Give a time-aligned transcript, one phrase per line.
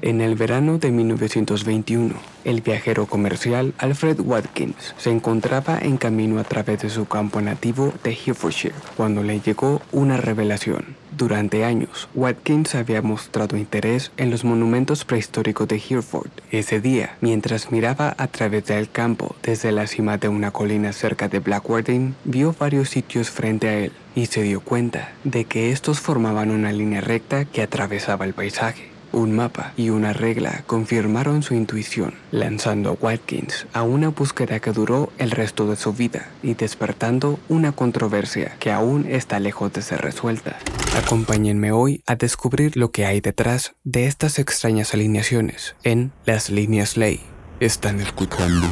[0.00, 2.14] En el verano de 1921,
[2.44, 7.92] el viajero comercial Alfred Watkins se encontraba en camino a través de su campo nativo
[8.04, 10.94] de Herefordshire cuando le llegó una revelación.
[11.16, 16.30] Durante años, Watkins había mostrado interés en los monumentos prehistóricos de Hereford.
[16.52, 21.28] Ese día, mientras miraba a través del campo desde la cima de una colina cerca
[21.28, 25.98] de Blackwater, vio varios sitios frente a él y se dio cuenta de que estos
[25.98, 28.97] formaban una línea recta que atravesaba el paisaje.
[29.18, 34.70] Un mapa y una regla confirmaron su intuición, lanzando a Watkins a una búsqueda que
[34.70, 39.82] duró el resto de su vida y despertando una controversia que aún está lejos de
[39.82, 40.56] ser resuelta.
[40.96, 46.96] Acompáñenme hoy a descubrir lo que hay detrás de estas extrañas alineaciones en las líneas
[46.96, 47.20] ley.
[47.58, 48.68] Están escuchando.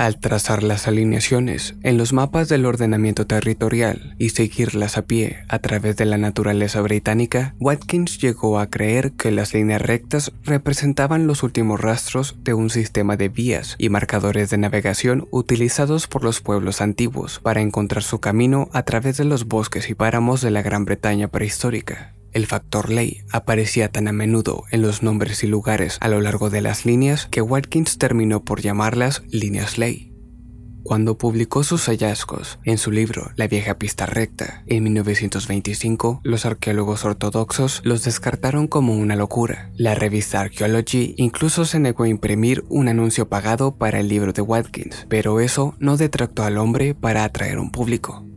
[0.00, 5.58] Al trazar las alineaciones en los mapas del ordenamiento territorial y seguirlas a pie a
[5.58, 11.42] través de la naturaleza británica, Watkins llegó a creer que las líneas rectas representaban los
[11.42, 16.80] últimos rastros de un sistema de vías y marcadores de navegación utilizados por los pueblos
[16.80, 20.86] antiguos para encontrar su camino a través de los bosques y páramos de la Gran
[20.86, 22.14] Bretaña prehistórica.
[22.32, 26.50] El factor ley aparecía tan a menudo en los nombres y lugares a lo largo
[26.50, 30.10] de las líneas que Watkins terminó por llamarlas líneas ley.
[30.82, 37.04] Cuando publicó sus hallazgos en su libro La vieja pista recta en 1925, los arqueólogos
[37.04, 39.70] ortodoxos los descartaron como una locura.
[39.76, 44.42] La revista Archaeology incluso se negó a imprimir un anuncio pagado para el libro de
[44.42, 48.29] Watkins, pero eso no detractó al hombre para atraer un público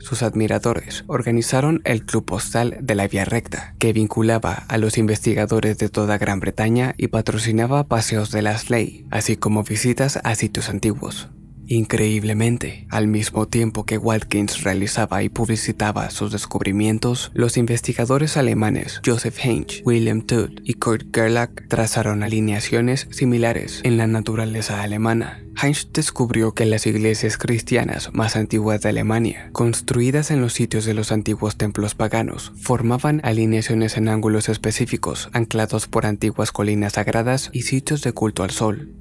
[0.00, 5.78] sus admiradores organizaron el Club Postal de la Vía Recta, que vinculaba a los investigadores
[5.78, 10.68] de toda Gran Bretaña y patrocinaba paseos de las ley, así como visitas a sitios
[10.68, 11.28] antiguos.
[11.72, 19.38] Increíblemente, al mismo tiempo que Watkins realizaba y publicitaba sus descubrimientos, los investigadores alemanes Joseph
[19.40, 25.44] Heinz, William Tutt y Kurt Gerlach trazaron alineaciones similares en la naturaleza alemana.
[25.62, 30.94] Heinz descubrió que las iglesias cristianas más antiguas de Alemania, construidas en los sitios de
[30.94, 37.62] los antiguos templos paganos, formaban alineaciones en ángulos específicos anclados por antiguas colinas sagradas y
[37.62, 38.99] sitios de culto al sol.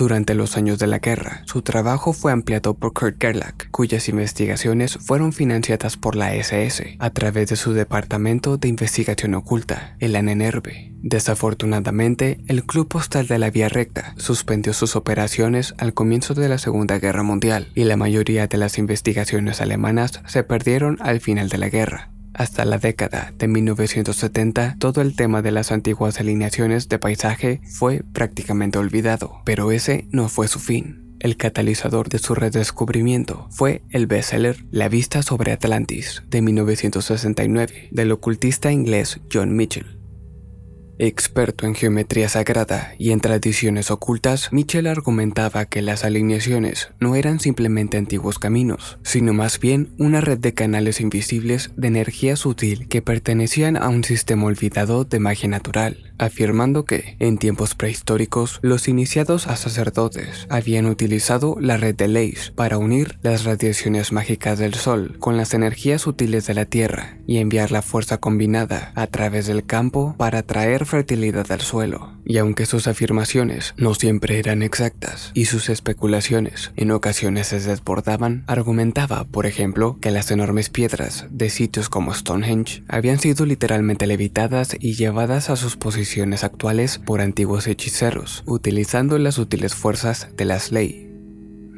[0.00, 4.96] Durante los años de la guerra, su trabajo fue ampliado por Kurt Gerlach, cuyas investigaciones
[4.96, 10.94] fueron financiadas por la SS a través de su Departamento de Investigación Oculta, el ANENERVE.
[11.02, 16.56] Desafortunadamente, el Club Postal de la Vía Recta suspendió sus operaciones al comienzo de la
[16.56, 21.58] Segunda Guerra Mundial y la mayoría de las investigaciones alemanas se perdieron al final de
[21.58, 22.10] la guerra.
[22.40, 28.02] Hasta la década de 1970, todo el tema de las antiguas alineaciones de paisaje fue
[28.14, 31.18] prácticamente olvidado, pero ese no fue su fin.
[31.20, 38.10] El catalizador de su redescubrimiento fue el bestseller La vista sobre Atlantis de 1969 del
[38.10, 39.99] ocultista inglés John Mitchell.
[41.02, 47.40] Experto en geometría sagrada y en tradiciones ocultas, Mitchell argumentaba que las alineaciones no eran
[47.40, 53.00] simplemente antiguos caminos, sino más bien una red de canales invisibles de energía sutil que
[53.00, 59.46] pertenecían a un sistema olvidado de magia natural afirmando que, en tiempos prehistóricos, los iniciados
[59.46, 65.16] a sacerdotes habían utilizado la red de Leis para unir las radiaciones mágicas del Sol
[65.18, 69.64] con las energías sutiles de la Tierra y enviar la fuerza combinada a través del
[69.64, 72.12] campo para traer fertilidad al suelo.
[72.24, 78.44] Y aunque sus afirmaciones no siempre eran exactas y sus especulaciones en ocasiones se desbordaban,
[78.46, 84.76] argumentaba, por ejemplo, que las enormes piedras de sitios como Stonehenge habían sido literalmente levitadas
[84.78, 86.09] y llevadas a sus posiciones
[86.44, 91.09] actuales por antiguos hechiceros, utilizando las útiles fuerzas de las ley.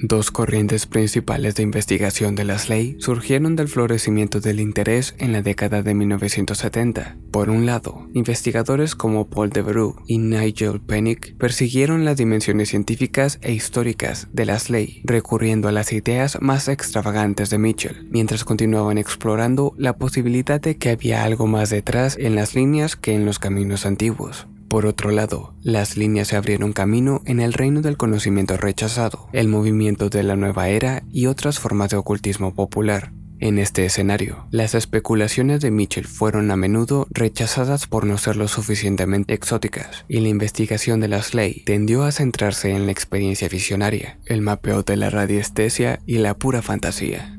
[0.00, 5.42] Dos corrientes principales de investigación de las ley surgieron del florecimiento del interés en la
[5.42, 7.16] década de 1970.
[7.32, 13.50] Por un lado, investigadores como Paul Devereux y Nigel Pennick persiguieron las dimensiones científicas e
[13.50, 19.74] históricas de las ley, recurriendo a las ideas más extravagantes de Mitchell, mientras continuaban explorando
[19.76, 23.84] la posibilidad de que había algo más detrás en las líneas que en los caminos
[23.84, 24.46] antiguos.
[24.68, 29.48] Por otro lado, las líneas se abrieron camino en el reino del conocimiento rechazado, el
[29.48, 33.12] movimiento de la nueva era y otras formas de ocultismo popular.
[33.40, 38.48] En este escenario, las especulaciones de Mitchell fueron a menudo rechazadas por no ser lo
[38.48, 44.18] suficientemente exóticas, y la investigación de las ley tendió a centrarse en la experiencia visionaria,
[44.26, 47.37] el mapeo de la radiestesia y la pura fantasía.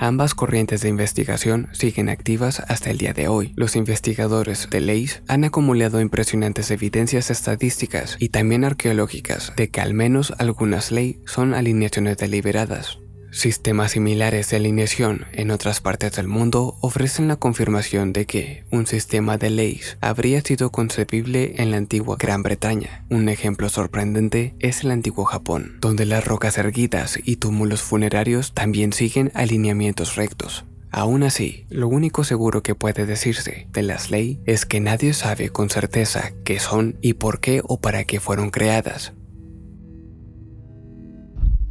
[0.00, 3.52] Ambas corrientes de investigación siguen activas hasta el día de hoy.
[3.56, 9.94] Los investigadores de leyes han acumulado impresionantes evidencias estadísticas y también arqueológicas de que al
[9.94, 13.00] menos algunas leyes son alineaciones deliberadas.
[13.30, 18.86] Sistemas similares de alineación en otras partes del mundo ofrecen la confirmación de que un
[18.86, 23.04] sistema de leyes habría sido concebible en la antigua Gran Bretaña.
[23.10, 28.94] Un ejemplo sorprendente es el antiguo Japón, donde las rocas erguidas y túmulos funerarios también
[28.94, 30.64] siguen alineamientos rectos.
[30.90, 35.50] Aún así, lo único seguro que puede decirse de las leyes es que nadie sabe
[35.50, 39.12] con certeza qué son y por qué o para qué fueron creadas,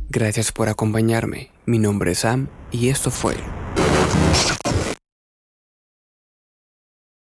[0.09, 1.51] Gracias por acompañarme.
[1.65, 3.35] Mi nombre es Sam y esto fue